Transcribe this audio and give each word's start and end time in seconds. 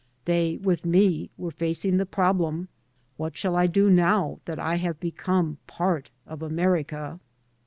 They 0.25 0.57
with 0.59 0.83
me 0.83 1.29
were 1.37 1.51
facing 1.51 1.97
the 1.97 2.07
problem:" 2.07 2.69
What 3.17 3.37
shall 3.37 3.55
I 3.55 3.67
do 3.67 3.87
now 3.87 4.39
that 4.45 4.57
I 4.57 4.77
have 4.77 4.99
become 4.99 5.59
part 5.67 6.09
of 6.25 6.41
America 6.41 7.19